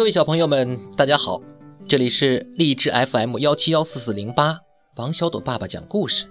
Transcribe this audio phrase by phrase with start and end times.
[0.00, 1.42] 各位小朋友们，大家好，
[1.86, 4.60] 这里是励志 FM 幺七幺四四零八，
[4.96, 6.24] 王小朵爸爸讲故事，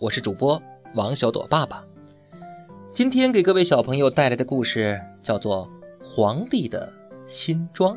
[0.00, 0.60] 我是主播
[0.96, 1.84] 王小朵爸爸。
[2.92, 5.70] 今天给各位小朋友带来的故事叫做
[6.04, 6.92] 《皇帝的
[7.28, 7.96] 新装》。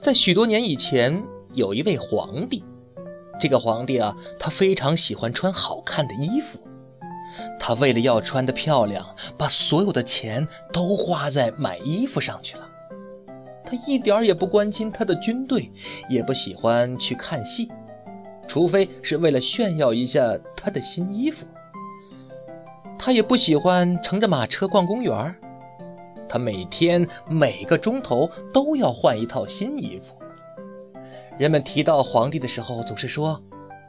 [0.00, 1.24] 在许多年以前，
[1.54, 2.64] 有一位皇帝，
[3.38, 6.58] 这个皇帝啊，他非常喜欢穿好看的衣服。
[7.58, 12.68] 他为了要穿得漂亮，把所有的钱都花在买衣服上去了。
[13.64, 15.70] 他一点也不关心他的军队，
[16.08, 17.68] 也不喜欢去看戏，
[18.48, 21.46] 除非是为了炫耀一下他的新衣服。
[22.98, 25.36] 他也不喜欢乘着马车逛公园，
[26.28, 30.14] 他每天每个钟头都要换一套新衣服。
[31.38, 33.40] 人们提到皇帝的时候，总是说：“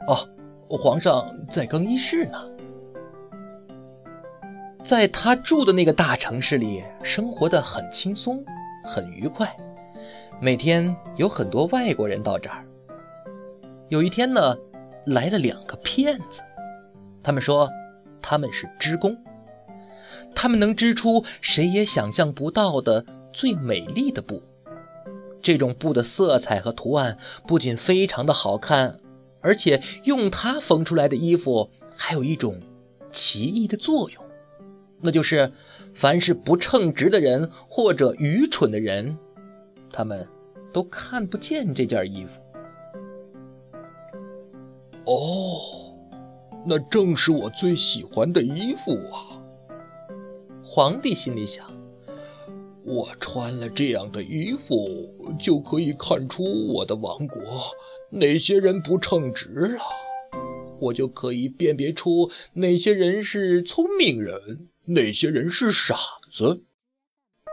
[0.08, 0.28] 哦，
[0.68, 2.38] 皇上在更衣室呢。”
[4.82, 8.44] 在他住的那个大城市里，生活的很轻松，
[8.84, 9.56] 很愉快。
[10.40, 12.66] 每天有很多外国人到这儿。
[13.88, 14.56] 有一天呢，
[15.06, 16.42] 来了两个骗子，
[17.22, 17.70] 他们说
[18.20, 19.16] 他们是织工，
[20.34, 24.42] 他们能织出谁也想象不到的最美丽的布。
[25.40, 28.98] 这种布的色彩和图案不仅非常的好看，
[29.42, 32.60] 而且用它缝出来的衣服还有一种
[33.12, 34.21] 奇异的作用。
[35.04, 35.50] 那就是，
[35.92, 39.18] 凡是不称职的人或者愚蠢的人，
[39.92, 40.28] 他们
[40.72, 42.40] 都看不见这件衣服。
[45.04, 45.98] 哦，
[46.64, 49.42] 那正是我最喜欢的衣服啊！
[50.62, 51.66] 皇帝心里想：
[52.84, 56.44] 我穿了这样的衣服，就可以看出
[56.74, 57.42] 我的王国
[58.10, 59.80] 哪些人不称职了，
[60.78, 64.68] 我就可以辨别出哪些人是聪明人。
[64.94, 65.94] 那些人是傻
[66.30, 66.62] 子。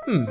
[0.07, 0.27] 嗯，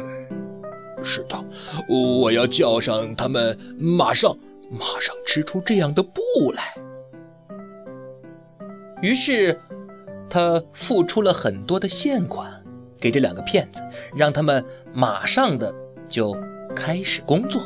[1.03, 1.45] 是的，
[1.89, 4.37] 我要叫上他们，马上，
[4.71, 6.21] 马上织出这样的布
[6.55, 6.75] 来。
[9.01, 9.59] 于是，
[10.29, 12.63] 他付出了很多的现款
[13.01, 13.83] 给这两个骗子，
[14.17, 15.73] 让他们马上的
[16.09, 16.37] 就
[16.75, 17.63] 开始工作。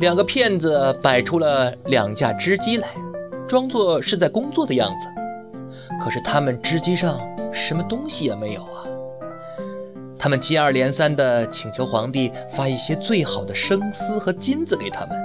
[0.00, 2.88] 两个骗子摆出了两架织机来，
[3.48, 5.08] 装作是在工作的样子。
[6.00, 7.18] 可是他们织机上
[7.52, 8.84] 什么东西也没有啊！
[10.18, 15.16] 他们接二连三地请求皇帝发一些最好的生丝和金子给他们。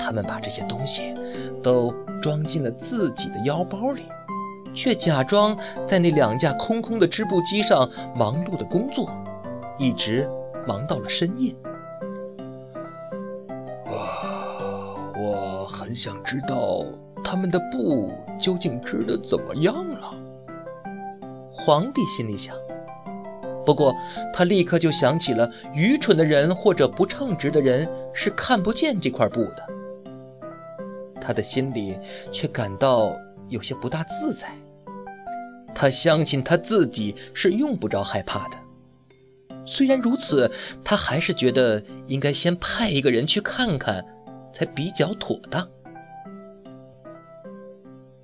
[0.00, 1.14] 他们把这些东西
[1.62, 4.02] 都装进了自己的腰包里，
[4.74, 5.56] 却假装
[5.86, 9.08] 在那两架空空的织布机上忙碌的工作，
[9.78, 10.28] 一直
[10.66, 11.54] 忙到了深夜。
[13.86, 16.84] 啊，我很想知道。
[17.34, 20.14] 他们的布究竟织得怎么样了？
[21.50, 22.56] 皇帝心里想。
[23.66, 23.92] 不过
[24.32, 29.66] 他立刻就想起了愚蠢的人或者不称职的人是看不见这块布的。
[31.20, 31.98] 他的心里
[32.30, 33.12] 却感到
[33.48, 34.46] 有些不大自在。
[35.74, 38.56] 他相信他自己是用不着害怕的。
[39.64, 40.48] 虽然如此，
[40.84, 44.04] 他还是觉得应该先派一个人去看看，
[44.52, 45.68] 才比较妥当。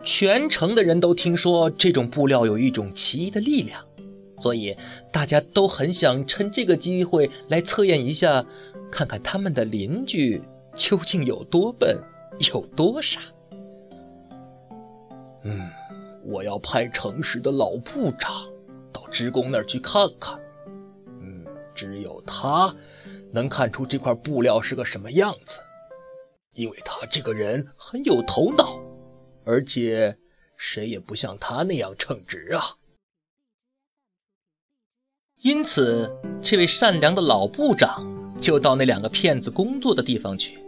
[0.02, 3.84] 全城的人都听说这种布料有一种奇异的力量，
[4.38, 4.76] 所以
[5.12, 8.44] 大家都很想趁这个机会来测验一下，
[8.90, 10.42] 看看他们的邻居
[10.74, 11.98] 究竟有多笨，
[12.52, 13.20] 有多傻。
[15.42, 15.68] 嗯，
[16.24, 18.32] 我要派城市的老部长
[18.92, 20.38] 到职工那儿去看看。
[21.20, 21.44] 嗯，
[21.74, 22.74] 只有他
[23.32, 25.60] 能看出这块布料是个什么样子，
[26.54, 28.80] 因为他这个人很有头脑。
[29.44, 30.18] 而且，
[30.56, 32.76] 谁也不像他那样称职啊！
[35.42, 38.06] 因此，这位善良的老部长
[38.40, 40.58] 就到那两个骗子工作的地方去。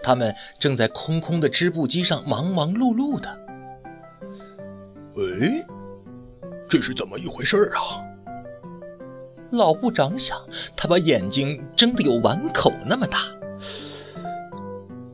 [0.00, 3.28] 他们正在空空的织布机上忙忙碌碌的。
[5.16, 5.66] 哎，
[6.68, 8.04] 这是怎么一回事啊？
[9.50, 10.46] 老部长想，
[10.76, 13.34] 他把眼睛睁得有碗口那么大。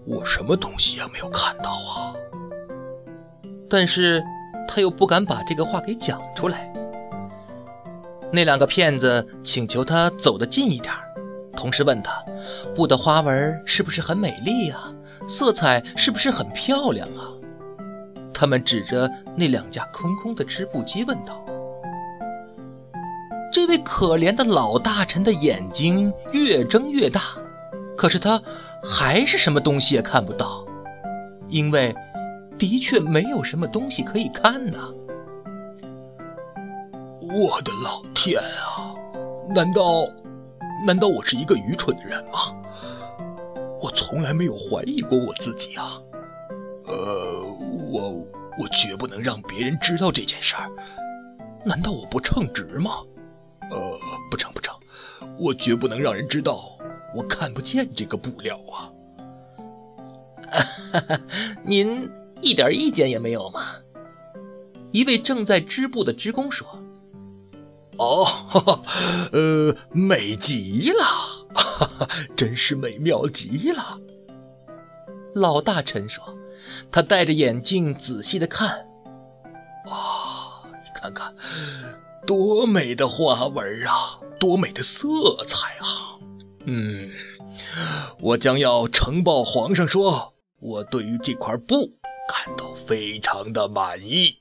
[0.04, 2.14] 我什么东西也没有看到啊！
[3.76, 4.24] 但是
[4.68, 6.72] 他又不敢把这个话给讲出来。
[8.32, 10.94] 那两个骗子请求他走得近一点，
[11.56, 12.24] 同时问他
[12.72, 14.94] 布的花纹是不是很美丽啊，
[15.26, 17.34] 色彩是不是很漂亮啊？
[18.32, 21.44] 他们指着那两架空空的织布机问道。
[23.52, 27.20] 这位可怜的老大臣的眼睛越睁越大，
[27.96, 28.40] 可是他
[28.84, 30.64] 还是什么东西也看不到，
[31.48, 31.92] 因为。
[32.58, 34.92] 的确没有什么东西可以看呐！
[37.20, 38.94] 我的老天啊！
[39.54, 40.06] 难道，
[40.86, 42.38] 难道我是一个愚蠢的人吗？
[43.80, 46.00] 我从来没有怀疑过我自己啊。
[46.86, 46.94] 呃，
[47.90, 48.10] 我
[48.58, 50.70] 我绝不能让别人知道这件事儿。
[51.64, 52.90] 难道我不称职吗？
[53.70, 53.98] 呃，
[54.30, 54.74] 不成不成，
[55.38, 56.78] 我绝不能让人知道
[57.14, 58.92] 我看不见这个布料啊。
[60.92, 61.20] 哈哈，
[61.64, 62.08] 您
[62.40, 63.62] 一点意见也没有吗？
[64.92, 66.66] 一位正在织布的织工说
[67.98, 68.26] ：“哦，
[69.32, 71.02] 呃，美极了，
[71.54, 73.98] 哈哈，真是美妙极了。”
[75.34, 76.38] 老大臣说
[76.92, 78.86] ：“他戴着眼镜仔细的看，
[79.86, 81.34] 哇，你看看，
[82.24, 85.08] 多美的花纹啊，多美的色
[85.46, 86.18] 彩啊！
[86.66, 87.10] 嗯，
[88.20, 91.92] 我将要呈报皇上说。”我对于这块布
[92.28, 94.38] 感到非常的满意。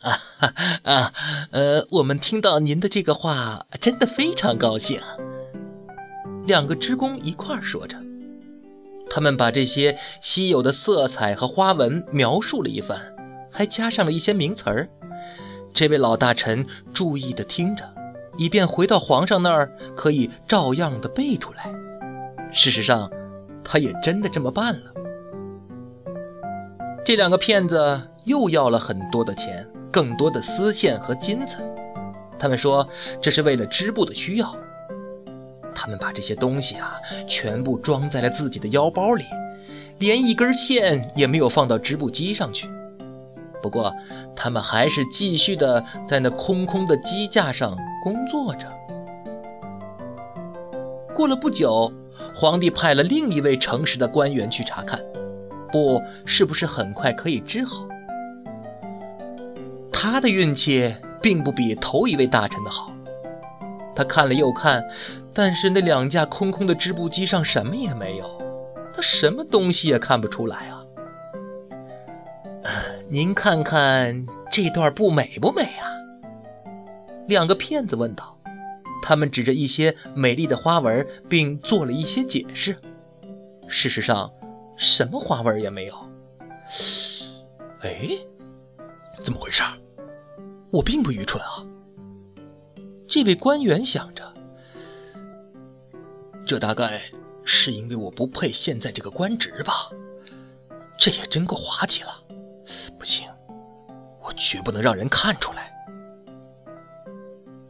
[0.00, 1.12] 啊哈啊，
[1.52, 5.00] 呃，我们听到您的这个话，真的非常高兴。
[6.44, 7.98] 两个织工一块儿说着，
[9.08, 13.14] 他们把这些稀有的色彩和花纹描述了一番，
[13.50, 14.88] 还加上了一些名词儿。
[15.72, 17.94] 这位老大臣注意地听着，
[18.36, 21.72] 以便回到皇上那儿可以照样的背出来。
[22.52, 23.10] 事实上。
[23.64, 24.92] 他也真的这么办了。
[27.04, 31.56] 这两个骗子又要了很多的钱，更多的丝线和金子。
[32.38, 32.88] 他们说
[33.20, 34.54] 这是为了织布的需要。
[35.74, 39.24] 他们把这些东西啊，全部装在了自己的腰包里，
[39.98, 42.68] 连一根线也没有放到织布机上去。
[43.60, 43.92] 不过，
[44.36, 48.68] 他们还是继续的在那空空的机架上工作着。
[51.14, 51.92] 过了不久。
[52.34, 55.00] 皇帝派了另一位诚实的官员去查看，
[55.72, 57.88] 布是不是很快可以织好。
[59.90, 62.92] 他的运气并不比头一位大臣的好，
[63.94, 64.84] 他看了又看，
[65.32, 68.38] 但是那两架空空的织布机上什么也没有，
[68.92, 70.84] 他什么东西也看不出来啊！
[73.08, 75.90] 您看看这段布美不美啊？
[77.26, 78.38] 两个骗子问道。
[79.04, 82.76] 他们指着一些美丽的花纹，并做了一些解释。
[83.66, 84.30] 事实上，
[84.82, 85.94] 什么花纹也没有。
[87.82, 88.08] 哎，
[89.22, 89.62] 怎么回事？
[90.72, 91.64] 我并不愚蠢啊。
[93.06, 94.34] 这位官员想着，
[96.44, 97.00] 这大概
[97.44, 99.72] 是因为我不配现在这个官职吧？
[100.98, 102.24] 这也真够滑稽了。
[102.98, 103.28] 不行，
[104.20, 105.72] 我绝不能让人看出来。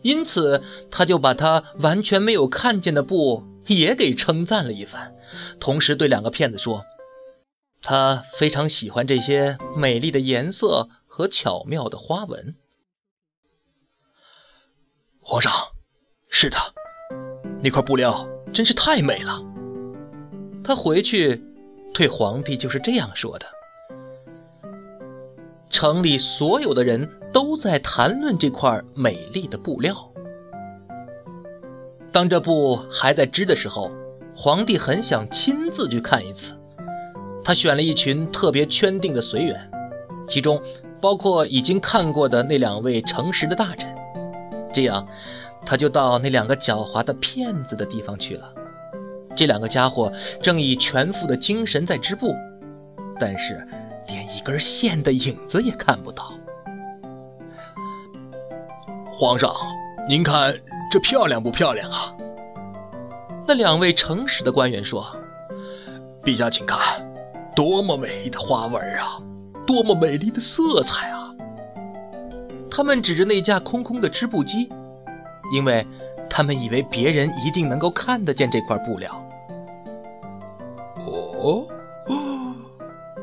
[0.01, 5.15] 因此，他就把他完全没有看见的布也给称赞了一番，
[5.61, 6.87] 同时对两个骗子说
[7.83, 12.55] ：“他非常喜欢这些美丽的颜色和巧妙的花纹。”
[15.21, 15.53] 皇上，
[16.29, 16.57] 是的，
[17.63, 19.43] 那块布料真是太美了。
[20.65, 21.43] 他回去
[21.93, 23.47] 对皇帝就是这样说的。
[25.71, 30.13] 城里所有的人都在谈论这块美丽的布料。
[32.13, 33.91] 当这布还在织的时候，
[34.37, 36.61] 皇帝很想亲自去看一次。
[37.45, 39.71] 他选了一群特别圈定的随员，
[40.27, 40.63] 其中
[41.01, 43.95] 包括已经看过的那两位诚实的大臣。
[44.73, 45.07] 这样，
[45.67, 48.53] 他就到那两个狡猾的骗子的地方去了。
[49.35, 52.35] 这两个家伙正以全副的精神在织布，
[53.19, 53.67] 但是。
[54.09, 56.35] 连一根线的影子也看不到。
[59.13, 59.49] 皇上，
[60.09, 60.53] 您看
[60.91, 62.13] 这漂亮不漂亮啊？
[63.47, 65.07] 那两位诚实的官员说
[66.25, 66.81] ：“陛下，请看，
[67.63, 69.23] 多么美丽的花纹啊，
[69.65, 71.33] 多么美丽的色彩啊！”
[72.69, 74.69] 他们指着那架空空的织布机，
[75.55, 75.87] 因为
[76.29, 79.25] 他们以为别人一定能够看得见这块布料。
[81.07, 81.65] 哦。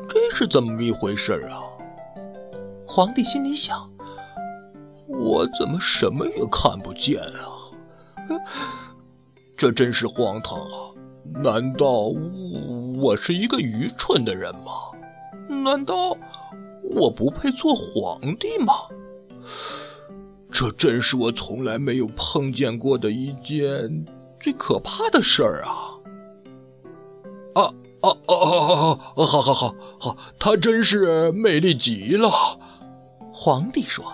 [0.08, 1.60] 这是怎么一回事啊？
[2.86, 3.90] 皇帝心里想：
[5.06, 8.40] 我怎么什么也看不见啊？
[9.54, 10.96] 这真是荒唐啊！
[11.44, 11.86] 难道
[13.00, 14.72] 我是一个愚蠢的人吗？
[15.48, 16.14] 难道
[16.82, 18.74] 我不配做皇帝吗？
[20.52, 24.04] 这真是我从来没有碰见过的一件
[24.38, 25.96] 最可怕的事儿啊！
[27.54, 29.24] 哦哦哦哦！
[29.24, 32.30] 好好好好，她真是美丽极了。
[33.32, 34.04] 皇帝说：“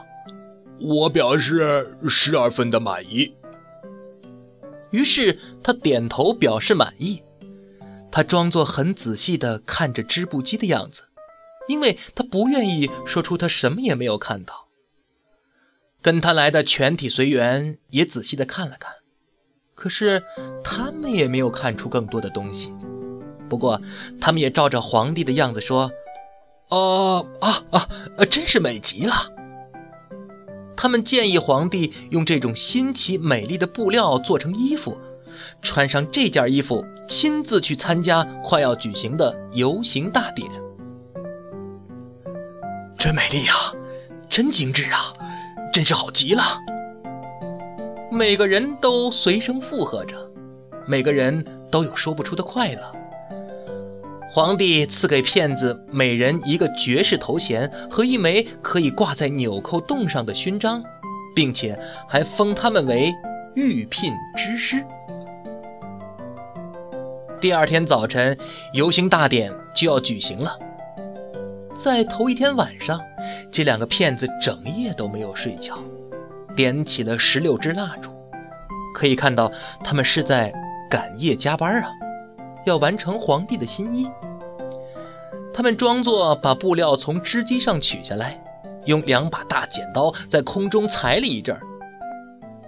[0.80, 3.34] 我表示十二分的满意。”
[4.90, 7.22] 于是他点头表示满意。
[8.16, 11.02] 他装作很仔细地看着织布机的样子，
[11.68, 14.68] 因为他不愿意说出他什么也没有看到。
[16.00, 18.90] 跟他来的全体随员也仔细的看了看，
[19.74, 20.24] 可是
[20.64, 22.72] 他们也没有看出更多的东西。
[23.50, 23.82] 不过，
[24.18, 25.92] 他们也照着皇帝的样子说
[26.72, 27.88] ：“啊啊啊！
[28.30, 29.12] 真是美极了。”
[30.74, 34.96] 他们建议皇帝用这种新奇美丽的布料做成衣服，
[35.60, 40.50] 穿上这件衣服，亲自去参加快要举行的游行大典。
[42.98, 43.72] 真美丽啊，
[44.28, 45.14] 真精致啊，
[45.72, 46.42] 真是好极了！
[48.10, 50.16] 每个人都随声附和着，
[50.86, 52.80] 每个人都有说不出的快乐。
[54.30, 60.82] 皇帝赐给骗子每人一个爵士头衔和一枚可以挂在纽扣洞上的勋章，
[61.34, 63.14] 并且还封他们为
[63.54, 64.84] 御聘之师。
[67.38, 68.36] 第二天早晨，
[68.72, 70.58] 游行大典就要举行了。
[71.74, 72.98] 在头一天晚上，
[73.52, 75.78] 这两个骗子整夜都没有睡觉，
[76.56, 78.10] 点起了十六支蜡烛。
[78.94, 79.52] 可以看到，
[79.84, 80.50] 他们是在
[80.90, 81.90] 赶夜加班啊，
[82.64, 84.08] 要完成皇帝的新衣。
[85.52, 88.42] 他们装作把布料从织机上取下来，
[88.86, 91.60] 用两把大剪刀在空中裁了一阵儿，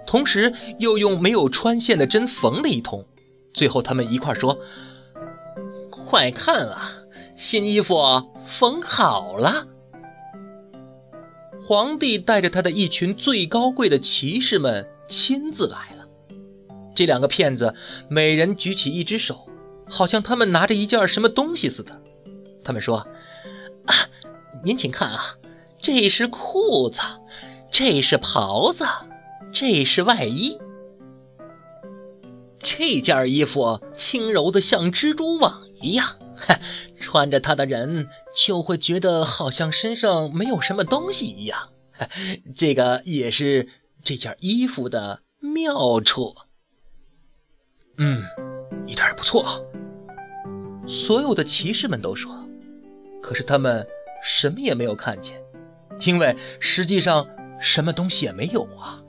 [0.05, 3.03] 同时又用没有穿线的针缝了一通。
[3.53, 4.59] 最后，他们一块说
[5.89, 6.91] ：“快看啊，
[7.35, 9.67] 新衣服缝好了！”
[11.61, 16.07] 皇帝带着他的一群最高贵的骑士们亲自来了。
[16.95, 17.75] 这两个骗子
[18.09, 19.47] 每人举起一只手，
[19.87, 22.01] 好像他们拿着一件什么东西似的。
[22.63, 23.07] 他们说
[23.85, 23.95] ：“啊，
[24.63, 25.35] 您请看啊，
[25.81, 27.01] 这是裤子，
[27.71, 28.85] 这是袍子，
[29.53, 30.57] 这是外衣。
[32.59, 36.19] 这件衣服轻柔的像蜘蛛网一样，
[36.99, 41.69] 穿着它的人就会觉得好像身上没有什么东西一样。
[42.55, 43.69] 这个也是
[44.03, 46.35] 这件衣服的妙处。”
[47.97, 48.23] 嗯，
[48.87, 49.65] 一点也不错。
[50.87, 52.47] 所有的骑士们都说，
[53.21, 53.85] 可是他们
[54.23, 55.41] 什么也没有看见，
[56.01, 57.27] 因为实际上
[57.59, 59.03] 什么东西也没有啊。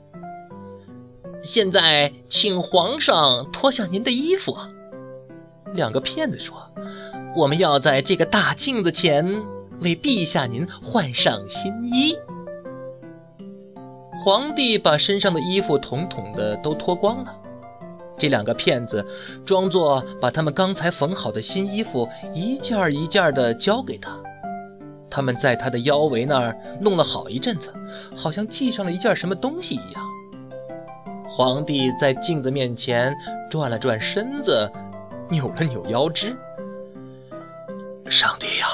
[1.43, 4.55] 现在，请皇上脱下您的衣服。
[5.73, 6.55] 两个骗子说
[7.35, 9.41] ：“我们要在这个大镜子前
[9.81, 12.15] 为陛下您换上新衣。”
[14.23, 17.35] 皇帝把身上的衣服统统的都脱光了。
[18.19, 19.03] 这两个骗子
[19.43, 24.15] 装作把他们刚才缝好的新衣服一件一件的交给他，
[25.09, 27.73] 他们在他的腰围那儿弄了好一阵子，
[28.15, 30.10] 好像系上了一件什么东西一样。
[31.33, 33.15] 皇帝在镜子面前
[33.49, 34.69] 转了转身子，
[35.29, 36.35] 扭了扭腰肢。
[38.09, 38.67] 上帝呀，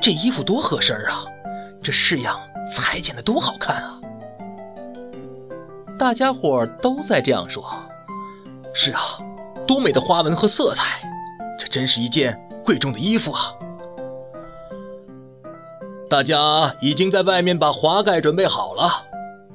[0.00, 1.26] 这衣服多合身啊！
[1.82, 4.00] 这式样裁剪的多好看啊！
[5.98, 7.62] 大家伙都在这样说。
[8.72, 9.00] 是啊，
[9.66, 11.02] 多美的花纹和色彩，
[11.58, 13.52] 这真是一件贵重的衣服啊！
[16.08, 19.05] 大家已经在外面把华盖准备好了，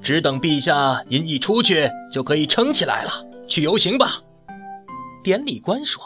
[0.02, 3.12] 只等陛下您一出去，就可以撑起来了，
[3.48, 4.24] 去游行吧。
[5.24, 6.04] 典礼官说：“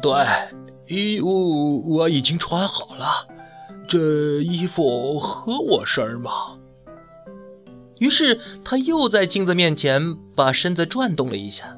[0.00, 0.12] 对，
[0.86, 3.26] 衣物我已经穿好了，
[3.88, 6.58] 这衣服合我身吗？”
[7.98, 11.76] 于是他又在镜子面前把身子转动了一下，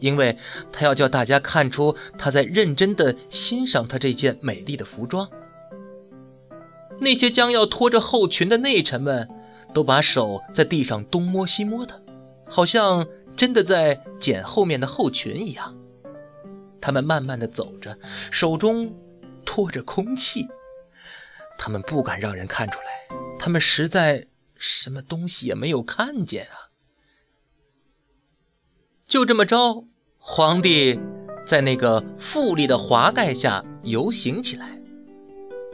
[0.00, 0.36] 因为
[0.72, 5.28] 他要叫大家看出他在认真地欣赏他这件美丽的服装。
[7.00, 9.28] 那些将要拖着后裙的内臣们，
[9.72, 12.02] 都把手在地上东摸西摸的，
[12.48, 13.06] 好像
[13.36, 15.76] 真的在捡后面的后裙一样。
[16.80, 17.98] 他们慢慢的走着，
[18.30, 18.94] 手中
[19.44, 20.46] 托着空气，
[21.58, 24.26] 他们不敢让人看出来，他们实在。
[24.60, 26.74] 什么东西也没有看见啊！
[29.06, 29.84] 就这么着，
[30.18, 30.98] 皇帝
[31.46, 34.80] 在那个富丽的华盖下游行起来。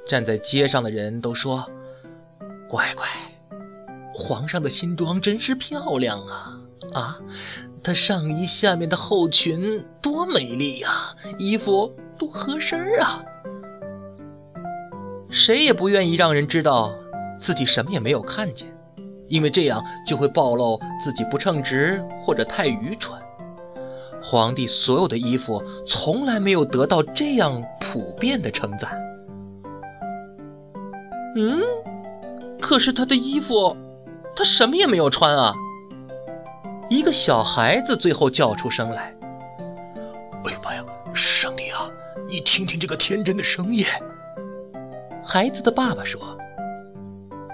[0.07, 1.71] 站在街上的人都说
[2.69, 3.09] ：“乖乖，
[4.25, 6.59] 皇上的新装真是漂亮啊！
[6.95, 7.21] 啊，
[7.83, 13.23] 他上衣下面的后裙多美丽呀，衣服多合身啊！”
[15.29, 16.95] 谁也不愿意让人知道
[17.39, 18.75] 自己什么也没有看见。
[19.29, 23.21] 因为这样就会暴露自己不称职或者太愚蠢。
[24.23, 28.99] 皇帝所有的衣服从来没有得到这样普遍的称赞。
[31.37, 31.61] 嗯，
[32.61, 33.77] 可是他的衣服，
[34.37, 35.55] 他什么也没有穿啊！
[36.91, 39.15] 一个小孩子最后叫出声来
[40.45, 41.91] ：“哎呀妈呀，上帝啊！
[42.29, 43.87] 你听听这个天真的声音。”
[45.25, 46.39] 孩子的爸爸说。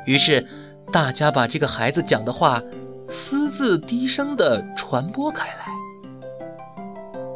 [0.06, 0.46] 于是。
[0.92, 2.60] 大家把这个孩子讲的话
[3.08, 5.66] 私自低声的传播开来。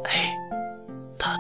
[0.03, 0.35] 哎，
[1.17, 1.37] 他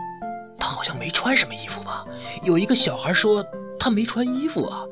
[0.56, 2.06] 他好像没穿什么衣服吧？
[2.44, 3.44] 有一个小孩说
[3.80, 4.84] 他没穿衣服啊。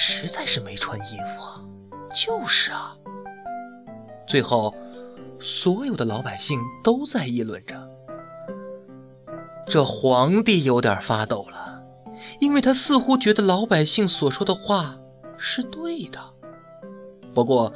[0.00, 1.60] 实在是没穿衣服啊。
[2.14, 2.96] 就是啊。
[4.26, 4.74] 最后，
[5.40, 7.88] 所有的老百姓都在议论着。
[9.66, 11.82] 这皇帝有点发抖了，
[12.40, 14.98] 因为他似乎觉得老百姓所说的话
[15.36, 16.20] 是对的。
[17.34, 17.74] 不过，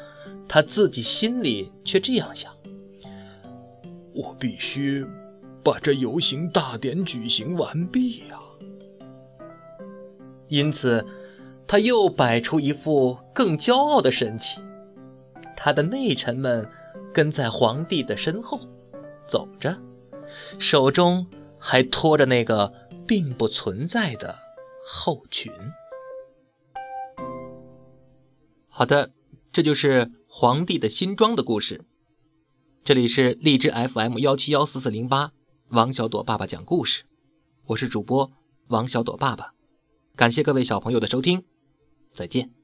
[0.48, 2.52] 他自己心里却这样想：
[4.14, 5.06] 我必须
[5.62, 8.38] 把这游行大典举行完毕呀。
[10.48, 11.06] 因此，
[11.66, 14.64] 他又摆出一副更骄傲的神情。
[15.56, 16.68] 他的内臣们
[17.12, 18.60] 跟在皇帝的身后
[19.26, 19.80] 走着，
[20.58, 21.26] 手中。
[21.64, 22.72] 还拖着那个
[23.06, 24.36] 并不存在的
[24.84, 25.52] 后裙。
[28.66, 29.12] 好的，
[29.52, 31.84] 这就是皇帝的新装的故事。
[32.82, 35.30] 这里是荔枝 FM 幺七幺四四零八，
[35.68, 37.04] 王小朵爸爸讲故事，
[37.66, 38.32] 我是主播
[38.66, 39.54] 王小朵爸爸，
[40.16, 41.44] 感谢各位小朋友的收听，
[42.12, 42.61] 再见。